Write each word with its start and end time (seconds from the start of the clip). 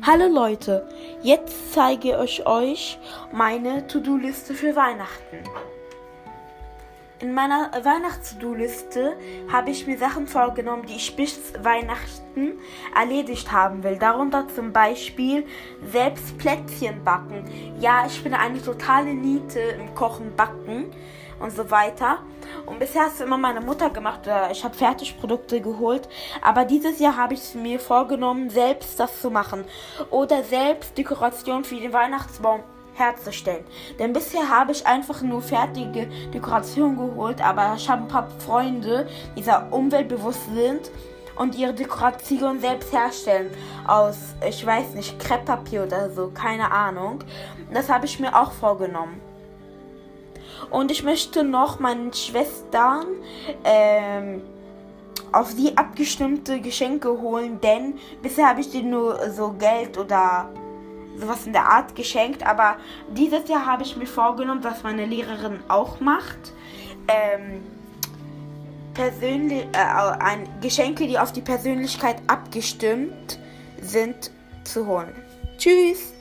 Hallo 0.00 0.26
Leute, 0.26 0.88
jetzt 1.22 1.74
zeige 1.74 2.22
ich 2.24 2.46
euch 2.46 2.98
meine 3.30 3.86
To-Do-Liste 3.86 4.54
für 4.54 4.74
Weihnachten. 4.74 5.36
In 7.20 7.34
meiner 7.34 7.70
Weihnachts-To-Do-Liste 7.72 9.18
habe 9.52 9.70
ich 9.70 9.86
mir 9.86 9.98
Sachen 9.98 10.28
vorgenommen, 10.28 10.86
die 10.86 10.94
ich 10.94 11.14
bis 11.14 11.52
Weihnachten 11.62 12.58
erledigt 12.98 13.52
haben 13.52 13.82
will. 13.82 13.98
Darunter 13.98 14.48
zum 14.48 14.72
Beispiel 14.72 15.44
selbst 15.92 16.38
Plätzchen 16.38 17.04
backen. 17.04 17.44
Ja, 17.78 18.06
ich 18.06 18.24
bin 18.24 18.32
eine 18.32 18.62
totale 18.62 19.12
Niete 19.12 19.60
im 19.60 19.94
Kochen, 19.94 20.34
Backen 20.36 20.86
und 21.40 21.54
so 21.54 21.70
weiter. 21.70 22.18
Und 22.66 22.78
bisher 22.78 23.02
hat 23.02 23.12
es 23.12 23.20
immer 23.20 23.38
meine 23.38 23.60
Mutter 23.60 23.90
gemacht 23.90 24.20
oder 24.24 24.50
ich 24.50 24.64
habe 24.64 24.74
Fertigprodukte 24.74 25.60
geholt. 25.60 26.08
Aber 26.42 26.64
dieses 26.64 26.98
Jahr 26.98 27.16
habe 27.16 27.34
ich 27.34 27.54
mir 27.54 27.78
vorgenommen, 27.78 28.50
selbst 28.50 28.98
das 28.98 29.20
zu 29.20 29.30
machen. 29.30 29.64
Oder 30.10 30.42
selbst 30.42 30.96
Dekoration 30.96 31.64
für 31.64 31.76
den 31.76 31.92
Weihnachtsbaum 31.92 32.62
herzustellen. 32.94 33.64
Denn 33.98 34.12
bisher 34.12 34.48
habe 34.48 34.72
ich 34.72 34.86
einfach 34.86 35.20
nur 35.22 35.42
fertige 35.42 36.08
Dekorationen 36.32 36.96
geholt, 36.96 37.42
aber 37.42 37.74
ich 37.76 37.88
habe 37.88 38.02
ein 38.02 38.08
paar 38.08 38.28
Freunde, 38.38 39.06
die 39.36 39.42
sehr 39.42 39.68
umweltbewusst 39.70 40.46
sind 40.54 40.90
und 41.36 41.54
ihre 41.54 41.74
Dekoration 41.74 42.60
selbst 42.60 42.92
herstellen 42.92 43.50
aus, 43.86 44.16
ich 44.46 44.64
weiß 44.64 44.94
nicht, 44.94 45.18
Krepppapier 45.18 45.84
oder 45.84 46.10
so, 46.10 46.30
keine 46.32 46.70
Ahnung. 46.70 47.18
Das 47.72 47.90
habe 47.90 48.06
ich 48.06 48.18
mir 48.18 48.34
auch 48.34 48.52
vorgenommen. 48.52 49.20
Und 50.70 50.90
ich 50.90 51.02
möchte 51.02 51.44
noch 51.44 51.78
meinen 51.78 52.12
Schwestern 52.12 53.06
ähm, 53.64 54.42
auf 55.32 55.50
sie 55.50 55.76
abgestimmte 55.76 56.60
Geschenke 56.60 57.20
holen, 57.20 57.60
denn 57.60 57.94
bisher 58.22 58.48
habe 58.48 58.60
ich 58.60 58.70
denen 58.70 58.90
nur 58.90 59.30
so 59.30 59.52
Geld 59.52 59.98
oder 59.98 60.48
sowas 61.18 61.46
in 61.46 61.52
der 61.52 61.68
Art 61.68 61.94
geschenkt. 61.94 62.46
Aber 62.46 62.76
dieses 63.10 63.48
Jahr 63.48 63.66
habe 63.66 63.82
ich 63.82 63.96
mir 63.96 64.06
vorgenommen, 64.06 64.62
was 64.62 64.82
meine 64.82 65.06
Lehrerin 65.06 65.60
auch 65.68 66.00
macht. 66.00 66.52
Ähm, 67.08 67.62
persönlich, 68.94 69.64
äh, 69.72 69.78
ein, 69.78 70.48
Geschenke, 70.60 71.06
die 71.06 71.18
auf 71.18 71.32
die 71.32 71.42
Persönlichkeit 71.42 72.16
abgestimmt 72.26 73.38
sind, 73.80 74.30
zu 74.64 74.86
holen. 74.86 75.14
Tschüss! 75.58 76.15